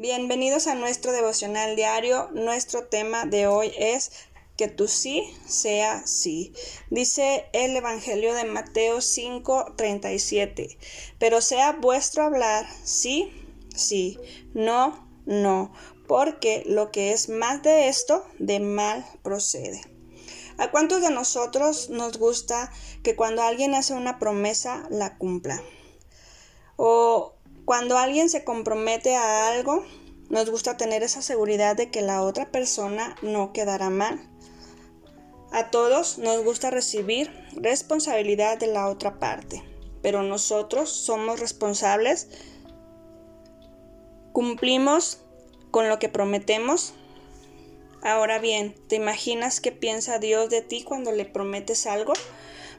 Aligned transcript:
Bienvenidos 0.00 0.66
a 0.66 0.74
nuestro 0.74 1.12
devocional 1.12 1.76
diario. 1.76 2.30
Nuestro 2.32 2.86
tema 2.86 3.26
de 3.26 3.46
hoy 3.46 3.70
es 3.76 4.12
que 4.56 4.66
tu 4.66 4.88
sí 4.88 5.30
sea 5.46 6.06
sí. 6.06 6.54
Dice 6.88 7.44
el 7.52 7.76
Evangelio 7.76 8.32
de 8.32 8.44
Mateo 8.44 9.02
5:37. 9.02 10.78
Pero 11.18 11.42
sea 11.42 11.72
vuestro 11.72 12.22
hablar 12.22 12.66
sí, 12.82 13.30
sí, 13.76 14.18
no, 14.54 15.06
no, 15.26 15.70
porque 16.08 16.62
lo 16.64 16.90
que 16.90 17.12
es 17.12 17.28
más 17.28 17.62
de 17.62 17.88
esto, 17.88 18.24
de 18.38 18.58
mal 18.58 19.04
procede. 19.22 19.82
¿A 20.56 20.70
cuántos 20.70 21.02
de 21.02 21.10
nosotros 21.10 21.90
nos 21.90 22.16
gusta 22.16 22.72
que 23.02 23.16
cuando 23.16 23.42
alguien 23.42 23.74
hace 23.74 23.92
una 23.92 24.18
promesa 24.18 24.86
la 24.88 25.18
cumpla? 25.18 25.62
O 26.76 27.34
cuando 27.70 27.98
alguien 27.98 28.28
se 28.28 28.42
compromete 28.42 29.14
a 29.14 29.46
algo, 29.46 29.84
nos 30.28 30.50
gusta 30.50 30.76
tener 30.76 31.04
esa 31.04 31.22
seguridad 31.22 31.76
de 31.76 31.88
que 31.88 32.02
la 32.02 32.22
otra 32.22 32.50
persona 32.50 33.14
no 33.22 33.52
quedará 33.52 33.90
mal. 33.90 34.28
A 35.52 35.70
todos 35.70 36.18
nos 36.18 36.42
gusta 36.42 36.70
recibir 36.70 37.30
responsabilidad 37.54 38.58
de 38.58 38.66
la 38.66 38.88
otra 38.88 39.20
parte, 39.20 39.62
pero 40.02 40.24
nosotros 40.24 40.90
somos 40.90 41.38
responsables, 41.38 42.26
cumplimos 44.32 45.20
con 45.70 45.88
lo 45.88 46.00
que 46.00 46.08
prometemos. 46.08 46.94
Ahora 48.02 48.40
bien, 48.40 48.74
¿te 48.88 48.96
imaginas 48.96 49.60
qué 49.60 49.70
piensa 49.70 50.18
Dios 50.18 50.50
de 50.50 50.62
ti 50.62 50.82
cuando 50.82 51.12
le 51.12 51.24
prometes 51.24 51.86
algo? 51.86 52.14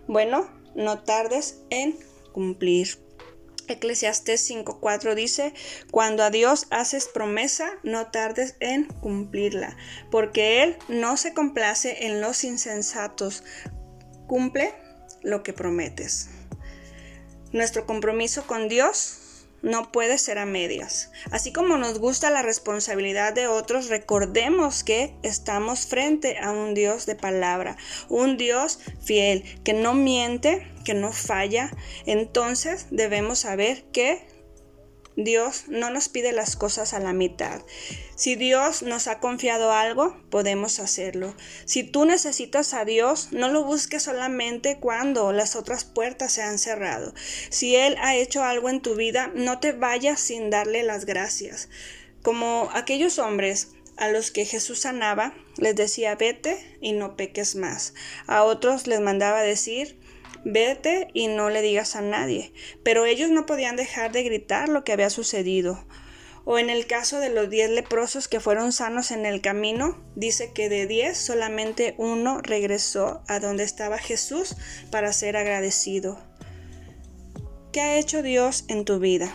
Bueno, 0.05 0.49
no 0.75 1.01
tardes 1.01 1.61
en 1.69 1.97
cumplir. 2.33 3.09
Eclesiastés 3.67 4.49
5:4 4.49 5.15
dice, 5.15 5.53
cuando 5.91 6.23
a 6.23 6.29
Dios 6.29 6.67
haces 6.71 7.07
promesa, 7.07 7.71
no 7.83 8.07
tardes 8.07 8.55
en 8.59 8.85
cumplirla, 8.85 9.77
porque 10.09 10.63
Él 10.63 10.77
no 10.87 11.17
se 11.17 11.33
complace 11.33 12.05
en 12.05 12.21
los 12.21 12.43
insensatos. 12.43 13.43
Cumple 14.27 14.73
lo 15.21 15.43
que 15.43 15.53
prometes. 15.53 16.29
Nuestro 17.51 17.85
compromiso 17.85 18.47
con 18.47 18.69
Dios 18.69 19.20
no 19.61 19.91
puede 19.91 20.17
ser 20.17 20.37
a 20.37 20.45
medias. 20.45 21.11
Así 21.31 21.51
como 21.51 21.77
nos 21.77 21.99
gusta 21.99 22.29
la 22.29 22.41
responsabilidad 22.41 23.33
de 23.33 23.47
otros, 23.47 23.89
recordemos 23.89 24.83
que 24.83 25.15
estamos 25.23 25.87
frente 25.87 26.37
a 26.39 26.51
un 26.51 26.73
Dios 26.73 27.05
de 27.05 27.15
palabra, 27.15 27.77
un 28.09 28.37
Dios 28.37 28.79
fiel, 29.01 29.43
que 29.63 29.73
no 29.73 29.93
miente, 29.93 30.67
que 30.83 30.93
no 30.93 31.11
falla. 31.11 31.71
Entonces 32.05 32.87
debemos 32.91 33.39
saber 33.39 33.83
que 33.91 34.25
Dios 35.15 35.65
no 35.67 35.89
nos 35.89 36.09
pide 36.09 36.31
las 36.31 36.55
cosas 36.55 36.93
a 36.93 36.99
la 36.99 37.13
mitad. 37.13 37.61
Si 38.15 38.35
Dios 38.35 38.81
nos 38.81 39.07
ha 39.07 39.19
confiado 39.19 39.71
algo, 39.71 40.17
podemos 40.29 40.79
hacerlo. 40.79 41.35
Si 41.65 41.83
tú 41.83 42.05
necesitas 42.05 42.73
a 42.73 42.85
Dios, 42.85 43.29
no 43.31 43.49
lo 43.49 43.63
busques 43.63 44.03
solamente 44.03 44.77
cuando 44.79 45.31
las 45.33 45.55
otras 45.55 45.83
puertas 45.83 46.31
se 46.31 46.41
han 46.41 46.59
cerrado. 46.59 47.13
Si 47.49 47.75
Él 47.75 47.97
ha 48.01 48.15
hecho 48.15 48.43
algo 48.43 48.69
en 48.69 48.81
tu 48.81 48.95
vida, 48.95 49.31
no 49.35 49.59
te 49.59 49.73
vayas 49.73 50.19
sin 50.19 50.49
darle 50.49 50.83
las 50.83 51.05
gracias. 51.05 51.69
Como 52.21 52.69
aquellos 52.73 53.19
hombres 53.19 53.69
a 53.97 54.09
los 54.09 54.31
que 54.31 54.45
Jesús 54.45 54.81
sanaba, 54.81 55.33
les 55.57 55.75
decía 55.75 56.15
vete 56.15 56.77
y 56.81 56.93
no 56.93 57.15
peques 57.15 57.55
más. 57.55 57.93
A 58.27 58.43
otros 58.43 58.87
les 58.87 58.99
mandaba 58.99 59.41
decir 59.41 59.99
vete 60.43 61.07
y 61.13 61.27
no 61.27 61.49
le 61.49 61.61
digas 61.61 61.95
a 61.95 62.01
nadie. 62.01 62.53
Pero 62.83 63.05
ellos 63.05 63.29
no 63.29 63.45
podían 63.45 63.75
dejar 63.75 64.11
de 64.11 64.23
gritar 64.23 64.69
lo 64.69 64.83
que 64.83 64.93
había 64.93 65.09
sucedido. 65.09 65.85
O 66.43 66.57
en 66.57 66.69
el 66.69 66.87
caso 66.87 67.19
de 67.19 67.29
los 67.29 67.49
diez 67.49 67.69
leprosos 67.69 68.27
que 68.27 68.39
fueron 68.39 68.71
sanos 68.71 69.11
en 69.11 69.25
el 69.25 69.41
camino, 69.41 70.03
dice 70.15 70.51
que 70.53 70.69
de 70.69 70.87
diez 70.87 71.17
solamente 71.17 71.93
uno 71.97 72.41
regresó 72.41 73.21
a 73.27 73.39
donde 73.39 73.63
estaba 73.63 73.99
Jesús 73.99 74.55
para 74.89 75.13
ser 75.13 75.37
agradecido. 75.37 76.19
¿Qué 77.71 77.81
ha 77.81 77.97
hecho 77.97 78.23
Dios 78.23 78.65
en 78.67 78.85
tu 78.85 78.99
vida? 78.99 79.33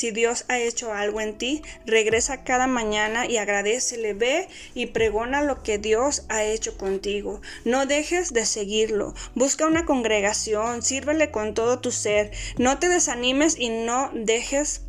Si 0.00 0.12
Dios 0.12 0.46
ha 0.48 0.58
hecho 0.58 0.94
algo 0.94 1.20
en 1.20 1.36
ti, 1.36 1.60
regresa 1.84 2.42
cada 2.42 2.66
mañana 2.66 3.26
y 3.26 3.36
agradecele, 3.36 4.14
ve 4.14 4.48
y 4.72 4.86
pregona 4.86 5.42
lo 5.42 5.62
que 5.62 5.76
Dios 5.76 6.24
ha 6.30 6.42
hecho 6.42 6.78
contigo. 6.78 7.42
No 7.66 7.84
dejes 7.84 8.32
de 8.32 8.46
seguirlo. 8.46 9.12
Busca 9.34 9.66
una 9.66 9.84
congregación, 9.84 10.80
sírvele 10.80 11.30
con 11.30 11.52
todo 11.52 11.80
tu 11.80 11.90
ser. 11.90 12.30
No 12.56 12.78
te 12.78 12.88
desanimes 12.88 13.58
y 13.58 13.68
no 13.68 14.10
dejes 14.14 14.86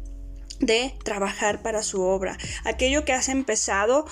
de 0.61 0.93
trabajar 1.03 1.61
para 1.61 1.83
su 1.83 2.01
obra. 2.03 2.37
Aquello 2.63 3.03
que 3.03 3.11
has 3.11 3.27
empezado, 3.27 4.05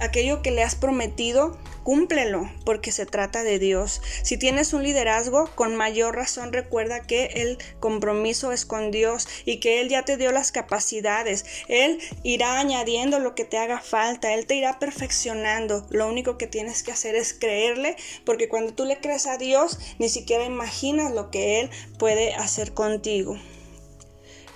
aquello 0.00 0.42
que 0.42 0.50
le 0.50 0.62
has 0.62 0.74
prometido, 0.74 1.58
cúmplelo, 1.82 2.50
porque 2.64 2.92
se 2.92 3.06
trata 3.06 3.42
de 3.42 3.58
Dios. 3.58 4.02
Si 4.22 4.36
tienes 4.36 4.72
un 4.72 4.82
liderazgo, 4.82 5.50
con 5.54 5.74
mayor 5.76 6.14
razón 6.14 6.52
recuerda 6.52 7.00
que 7.00 7.26
el 7.36 7.58
compromiso 7.80 8.52
es 8.52 8.66
con 8.66 8.90
Dios 8.90 9.26
y 9.44 9.58
que 9.58 9.80
Él 9.80 9.88
ya 9.88 10.04
te 10.04 10.16
dio 10.16 10.30
las 10.30 10.52
capacidades. 10.52 11.44
Él 11.68 11.98
irá 12.22 12.58
añadiendo 12.58 13.18
lo 13.18 13.34
que 13.34 13.44
te 13.44 13.58
haga 13.58 13.80
falta, 13.80 14.34
Él 14.34 14.46
te 14.46 14.56
irá 14.56 14.78
perfeccionando. 14.78 15.86
Lo 15.90 16.06
único 16.06 16.36
que 16.36 16.46
tienes 16.46 16.82
que 16.82 16.92
hacer 16.92 17.14
es 17.14 17.32
creerle, 17.32 17.96
porque 18.24 18.48
cuando 18.48 18.74
tú 18.74 18.84
le 18.84 19.00
crees 19.00 19.26
a 19.26 19.38
Dios, 19.38 19.78
ni 19.98 20.08
siquiera 20.08 20.44
imaginas 20.44 21.12
lo 21.12 21.30
que 21.30 21.60
Él 21.60 21.70
puede 21.98 22.34
hacer 22.34 22.74
contigo 22.74 23.38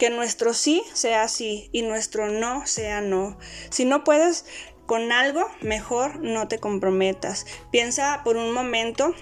que 0.03 0.11
nuestro 0.11 0.53
sí 0.53 0.83
sea 0.95 1.29
sí 1.29 1.69
y 1.71 1.83
nuestro 1.83 2.29
no 2.29 2.67
sea 2.67 3.01
no. 3.01 3.39
Si 3.71 3.85
no 3.85 4.03
puedes 4.03 4.45
con 4.87 5.13
algo, 5.13 5.47
mejor 5.61 6.21
no 6.21 6.49
te 6.49 6.59
comprometas. 6.59 7.47
Piensa 7.71 8.23
por 8.25 8.37
un 8.37 8.53
momento 8.53 9.15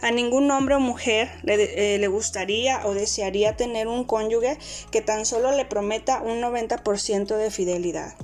a 0.00 0.10
ningún 0.10 0.50
hombre 0.50 0.74
o 0.74 0.80
mujer 0.80 1.30
le, 1.44 1.94
eh, 1.94 2.08
gustaría 2.08 2.86
o 2.86 2.92
desearía 2.94 3.56
tener 3.56 3.88
un 3.88 4.04
cónyuge 4.04 4.58
que 4.90 5.00
tan 5.00 5.24
solo 5.24 5.52
le 5.52 5.64
prometa 5.64 6.20
un 6.20 6.40
90% 6.40 7.36
de 7.36 7.50
fidelidad. 7.50 8.14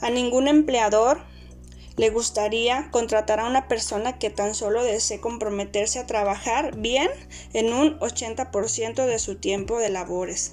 A 0.00 0.10
ningún 0.10 0.48
empleador 0.48 1.20
le 1.96 2.10
gustaría 2.10 2.88
contratar 2.90 3.40
a 3.40 3.46
una 3.46 3.68
persona 3.68 4.18
que 4.18 4.30
tan 4.30 4.54
solo 4.54 4.84
desee 4.84 5.20
comprometerse 5.20 5.98
a 5.98 6.06
trabajar 6.06 6.76
bien 6.76 7.10
en 7.52 7.72
un 7.72 7.98
80% 8.00 9.06
de 9.06 9.18
su 9.18 9.36
tiempo 9.36 9.78
de 9.78 9.88
labores. 9.88 10.52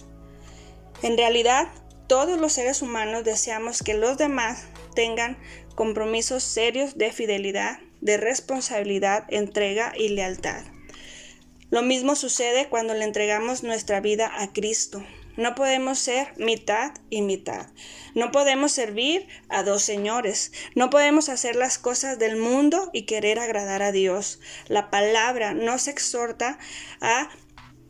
En 1.01 1.17
realidad, 1.17 1.67
todos 2.07 2.39
los 2.39 2.53
seres 2.53 2.81
humanos 2.81 3.23
deseamos 3.23 3.81
que 3.81 3.93
los 3.93 4.17
demás 4.17 4.65
tengan 4.93 5.37
compromisos 5.75 6.43
serios 6.43 6.97
de 6.97 7.11
fidelidad, 7.11 7.79
de 8.01 8.17
responsabilidad, 8.17 9.25
entrega 9.29 9.93
y 9.97 10.09
lealtad. 10.09 10.63
Lo 11.69 11.81
mismo 11.81 12.15
sucede 12.15 12.67
cuando 12.69 12.93
le 12.93 13.03
entregamos 13.03 13.63
nuestra 13.63 13.99
vida 13.99 14.31
a 14.41 14.53
Cristo. 14.53 15.03
No 15.35 15.55
podemos 15.55 15.97
ser 15.97 16.31
mitad 16.37 16.91
y 17.09 17.23
mitad. 17.23 17.65
No 18.13 18.31
podemos 18.31 18.71
servir 18.71 19.27
a 19.49 19.63
dos 19.63 19.81
señores. 19.81 20.51
No 20.75 20.91
podemos 20.91 21.29
hacer 21.29 21.55
las 21.55 21.79
cosas 21.79 22.19
del 22.19 22.37
mundo 22.37 22.91
y 22.93 23.03
querer 23.03 23.39
agradar 23.39 23.81
a 23.81 23.91
Dios. 23.91 24.39
La 24.67 24.91
palabra 24.91 25.55
nos 25.55 25.87
exhorta 25.87 26.59
a 27.01 27.29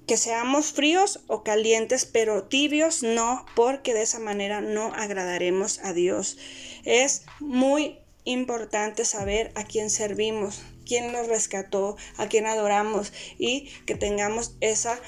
que 0.07 0.17
seamos 0.17 0.73
fríos 0.73 1.21
o 1.27 1.43
calientes, 1.43 2.05
pero 2.05 2.43
tibios 2.43 3.03
no, 3.03 3.45
porque 3.55 3.93
de 3.93 4.01
esa 4.01 4.19
manera 4.19 4.61
no 4.61 4.93
agradaremos 4.93 5.79
a 5.79 5.93
Dios. 5.93 6.37
Es 6.83 7.23
muy 7.39 7.99
importante 8.25 9.05
saber 9.05 9.51
a 9.55 9.63
quién 9.63 9.89
servimos, 9.89 10.63
quién 10.85 11.11
nos 11.11 11.27
rescató, 11.27 11.97
a 12.17 12.27
quién 12.27 12.45
adoramos 12.45 13.13
y 13.37 13.69
que 13.85 13.95
tengamos 13.95 14.55
esa 14.61 14.99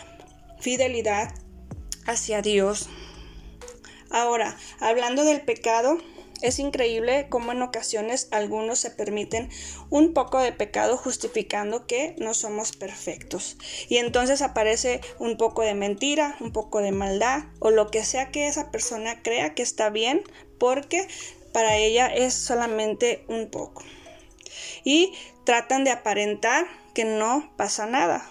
fidelidad 0.60 1.34
hacia 2.06 2.42
Dios. 2.42 2.90
Ahora, 4.10 4.58
hablando 4.80 5.24
del 5.24 5.42
pecado, 5.42 5.98
es 6.42 6.60
increíble 6.60 7.28
cómo 7.30 7.52
en 7.52 7.62
ocasiones 7.62 8.28
algunos 8.32 8.80
se 8.80 8.92
permiten 8.92 9.50
un 9.90 10.14
poco 10.14 10.40
de 10.40 10.52
pecado 10.52 10.98
justificando 10.98 11.88
que 11.88 12.16
no 12.20 12.34
somos 12.34 12.76
perfectos. 12.76 13.58
Y 13.88 13.98
entonces 13.98 14.42
aparece 14.42 15.02
un 15.18 15.38
poco 15.38 15.62
de 15.62 15.74
mentira, 15.74 16.36
un 16.40 16.52
poco 16.52 16.82
de 16.82 16.92
maldad 16.92 17.46
o 17.60 17.72
lo 17.72 17.90
que 17.90 18.04
sea 18.04 18.32
que 18.32 18.48
esa 18.48 18.72
persona 18.72 19.22
crea 19.24 19.54
que 19.54 19.64
está 19.64 19.90
bien 19.90 20.24
porque 20.60 21.08
para 21.54 21.78
ella 21.78 22.08
es 22.08 22.34
solamente 22.34 23.24
un 23.28 23.50
poco. 23.50 23.84
Y 24.84 25.14
tratan 25.46 25.84
de 25.84 25.92
aparentar 25.92 26.66
que 26.94 27.06
no 27.06 27.52
pasa 27.56 27.86
nada. 27.86 28.30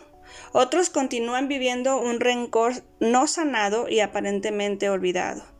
Otros 0.53 0.91
continúan 0.91 1.49
viviendo 1.49 1.99
un 1.99 2.21
rencor 2.21 2.83
no 3.01 3.27
sanado 3.27 3.89
y 3.89 4.01
aparentemente 4.01 4.91
olvidado. 4.91 5.54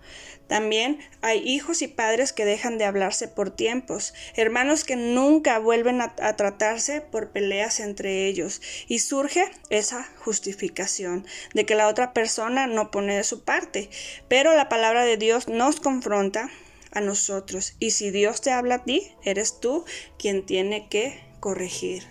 También 0.47 0.99
hay 1.23 1.39
hijos 1.39 1.81
y 1.81 1.89
padres 1.89 2.33
que 2.33 2.45
dejan 2.45 2.77
de 2.77 2.85
hablarse 2.85 3.29
por 3.29 3.51
tiempos, 3.51 4.13
hermanos 4.37 4.85
que 4.85 4.97
nunca 4.97 5.59
vuelven 5.59 6.03
a, 6.03 6.15
tratarse 6.37 7.01
por 7.01 7.31
peleas 7.31 7.81
entre 7.81 8.27
ellos, 8.27 8.61
y 8.87 8.99
surge 8.99 9.51
esa 9.71 10.05
justificación 10.19 11.27
de 11.55 11.65
que 11.65 11.75
la 11.75 11.89
otra 11.89 12.13
persona 12.13 12.67
no 12.67 12.91
pone 12.91 13.17
de 13.17 13.25
su 13.25 13.43
parte. 13.43 13.89
Pero 14.29 14.55
la 14.55 14.69
palabra 14.69 15.05
de 15.05 15.17
Dios 15.17 15.49
nos 15.49 15.81
confronta 15.81 16.51
a 16.93 17.01
nosotros, 17.01 17.75
y 17.79 17.93
si 17.93 18.11
Dios 18.11 18.43
te 18.43 18.51
habla 18.53 18.77
a 18.77 18.85
ti, 18.85 19.13
eres 19.25 19.61
tú 19.61 19.85
quien 20.19 20.45
tiene 20.45 20.89
que 20.89 21.25
corregir. 21.41 22.05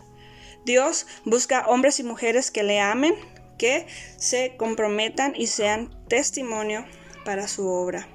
Dios 0.66 1.06
busca 1.24 1.68
hombres 1.68 2.00
y 2.00 2.04
mujeres 2.04 2.50
que 2.50 2.63
le 2.63 2.80
amen, 2.80 3.16
que 3.57 3.86
se 4.18 4.56
comprometan 4.57 5.34
y 5.36 5.48
sean 5.48 5.92
testimonio 6.07 6.86
para 7.24 7.48
su 7.48 7.68
obra. 7.68 8.08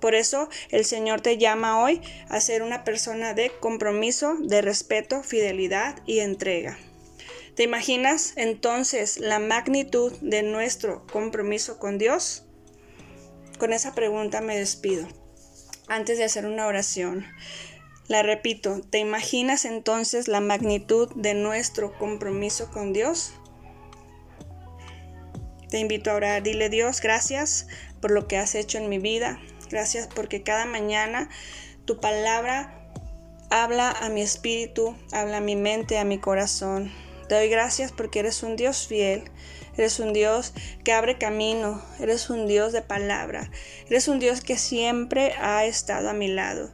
Por 0.00 0.14
eso 0.14 0.48
el 0.70 0.84
Señor 0.84 1.20
te 1.20 1.38
llama 1.38 1.82
hoy 1.82 2.00
a 2.28 2.40
ser 2.40 2.62
una 2.62 2.84
persona 2.84 3.34
de 3.34 3.50
compromiso, 3.60 4.36
de 4.40 4.62
respeto, 4.62 5.22
fidelidad 5.22 6.00
y 6.06 6.20
entrega. 6.20 6.78
¿Te 7.54 7.62
imaginas 7.62 8.34
entonces 8.36 9.18
la 9.18 9.38
magnitud 9.38 10.12
de 10.20 10.42
nuestro 10.42 11.06
compromiso 11.06 11.78
con 11.78 11.96
Dios? 11.96 12.44
Con 13.58 13.72
esa 13.72 13.94
pregunta 13.94 14.42
me 14.42 14.58
despido. 14.58 15.08
Antes 15.88 16.18
de 16.18 16.24
hacer 16.24 16.44
una 16.44 16.66
oración, 16.66 17.24
la 18.08 18.22
repito, 18.22 18.82
¿te 18.90 18.98
imaginas 18.98 19.64
entonces 19.64 20.28
la 20.28 20.40
magnitud 20.40 21.08
de 21.14 21.32
nuestro 21.32 21.96
compromiso 21.98 22.70
con 22.70 22.92
Dios? 22.92 23.32
Te 25.70 25.78
invito 25.78 26.10
a 26.10 26.14
orar, 26.14 26.42
dile 26.42 26.68
Dios, 26.68 27.00
gracias 27.00 27.66
por 28.00 28.10
lo 28.10 28.28
que 28.28 28.36
has 28.36 28.54
hecho 28.54 28.78
en 28.78 28.88
mi 28.88 28.98
vida, 28.98 29.40
Gracias 29.70 30.06
porque 30.06 30.42
cada 30.42 30.64
mañana 30.64 31.28
tu 31.86 31.98
palabra 32.00 32.72
habla 33.50 33.90
a 33.90 34.08
mi 34.08 34.22
espíritu, 34.22 34.96
habla 35.12 35.38
a 35.38 35.40
mi 35.40 35.56
mente, 35.56 35.98
a 35.98 36.04
mi 36.04 36.18
corazón. 36.18 36.92
Te 37.28 37.34
doy 37.34 37.48
gracias 37.48 37.90
porque 37.90 38.20
eres 38.20 38.44
un 38.44 38.54
Dios 38.54 38.86
fiel, 38.86 39.24
eres 39.76 39.98
un 39.98 40.12
Dios 40.12 40.52
que 40.84 40.92
abre 40.92 41.18
camino, 41.18 41.82
eres 41.98 42.30
un 42.30 42.46
Dios 42.46 42.72
de 42.72 42.82
palabra, 42.82 43.50
eres 43.88 44.06
un 44.06 44.20
Dios 44.20 44.40
que 44.40 44.56
siempre 44.56 45.32
ha 45.40 45.64
estado 45.64 46.10
a 46.10 46.14
mi 46.14 46.28
lado. 46.28 46.70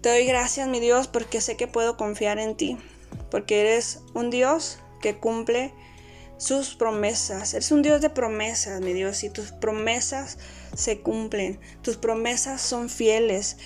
Te 0.00 0.08
doy 0.08 0.24
gracias, 0.24 0.68
mi 0.68 0.80
Dios, 0.80 1.08
porque 1.08 1.42
sé 1.42 1.56
que 1.56 1.66
puedo 1.66 1.98
confiar 1.98 2.38
en 2.38 2.56
ti, 2.56 2.78
porque 3.30 3.60
eres 3.60 4.00
un 4.14 4.30
Dios 4.30 4.78
que 5.02 5.16
cumple 5.16 5.74
sus 6.38 6.74
promesas. 6.74 7.54
Eres 7.54 7.70
un 7.70 7.82
Dios 7.82 8.00
de 8.00 8.10
promesas, 8.10 8.80
mi 8.80 8.92
Dios, 8.92 9.24
y 9.24 9.30
tus 9.30 9.52
promesas 9.52 10.38
se 10.74 11.00
cumplen. 11.00 11.60
Tus 11.82 11.96
promesas 11.96 12.60
son 12.60 12.88
fieles. 12.88 13.56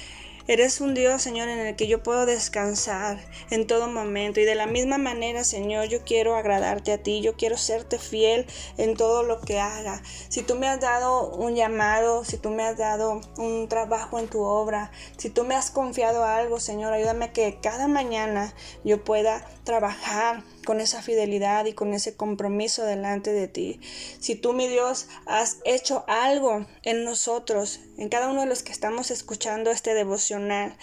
Eres 0.50 0.80
un 0.80 0.94
Dios, 0.94 1.22
Señor, 1.22 1.48
en 1.48 1.60
el 1.60 1.76
que 1.76 1.86
yo 1.86 2.02
puedo 2.02 2.26
descansar 2.26 3.18
en 3.50 3.68
todo 3.68 3.86
momento. 3.86 4.40
Y 4.40 4.44
de 4.44 4.56
la 4.56 4.66
misma 4.66 4.98
manera, 4.98 5.44
Señor, 5.44 5.86
yo 5.86 6.02
quiero 6.04 6.34
agradarte 6.34 6.92
a 6.92 7.00
ti. 7.00 7.20
Yo 7.20 7.36
quiero 7.36 7.56
serte 7.56 8.00
fiel 8.00 8.46
en 8.76 8.96
todo 8.96 9.22
lo 9.22 9.40
que 9.40 9.60
haga. 9.60 10.02
Si 10.28 10.42
tú 10.42 10.56
me 10.56 10.66
has 10.66 10.80
dado 10.80 11.30
un 11.30 11.54
llamado, 11.54 12.24
si 12.24 12.36
tú 12.36 12.50
me 12.50 12.64
has 12.64 12.76
dado 12.76 13.20
un 13.36 13.68
trabajo 13.68 14.18
en 14.18 14.26
tu 14.26 14.40
obra, 14.40 14.90
si 15.18 15.30
tú 15.30 15.44
me 15.44 15.54
has 15.54 15.70
confiado 15.70 16.24
algo, 16.24 16.58
Señor, 16.58 16.92
ayúdame 16.94 17.32
que 17.32 17.60
cada 17.62 17.86
mañana 17.86 18.52
yo 18.82 19.04
pueda 19.04 19.46
trabajar 19.62 20.42
con 20.64 20.80
esa 20.80 21.02
fidelidad 21.02 21.64
y 21.66 21.72
con 21.72 21.94
ese 21.94 22.16
compromiso 22.16 22.84
delante 22.84 23.32
de 23.32 23.48
ti. 23.48 23.80
Si 24.18 24.34
tú, 24.34 24.52
mi 24.52 24.68
Dios, 24.68 25.08
has 25.26 25.58
hecho 25.64 26.04
algo 26.08 26.66
en 26.82 27.04
nosotros, 27.04 27.80
en 27.96 28.08
cada 28.08 28.28
uno 28.28 28.42
de 28.42 28.46
los 28.46 28.62
que 28.62 28.72
estamos 28.72 29.10
escuchando 29.10 29.70
este 29.70 29.94
devocional, 29.94 30.76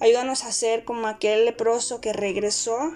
ayúdanos 0.00 0.44
a 0.44 0.52
ser 0.52 0.84
como 0.84 1.06
aquel 1.06 1.44
leproso 1.44 2.00
que 2.00 2.12
regresó 2.12 2.92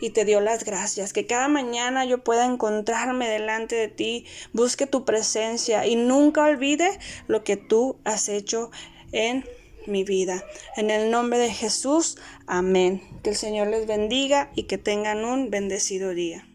y 0.00 0.10
te 0.10 0.24
dio 0.24 0.40
las 0.40 0.64
gracias. 0.64 1.12
Que 1.12 1.26
cada 1.26 1.48
mañana 1.48 2.04
yo 2.04 2.24
pueda 2.24 2.44
encontrarme 2.44 3.28
delante 3.28 3.76
de 3.76 3.88
ti, 3.88 4.26
busque 4.52 4.86
tu 4.86 5.04
presencia 5.04 5.86
y 5.86 5.96
nunca 5.96 6.42
olvide 6.44 6.98
lo 7.28 7.44
que 7.44 7.56
tú 7.56 7.96
has 8.04 8.28
hecho 8.28 8.70
en 9.12 9.44
mi 9.86 10.04
vida. 10.04 10.44
En 10.76 10.90
el 10.90 11.10
nombre 11.10 11.38
de 11.38 11.50
Jesús, 11.50 12.18
amén. 12.46 13.02
Que 13.22 13.30
el 13.30 13.36
Señor 13.36 13.68
les 13.68 13.86
bendiga 13.86 14.50
y 14.54 14.64
que 14.64 14.78
tengan 14.78 15.24
un 15.24 15.50
bendecido 15.50 16.10
día. 16.10 16.46